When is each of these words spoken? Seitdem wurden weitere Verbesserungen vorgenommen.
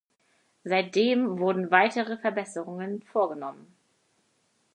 Seitdem 0.63 1.37
wurden 1.37 1.69
weitere 1.69 2.17
Verbesserungen 2.17 3.03
vorgenommen. 3.03 3.67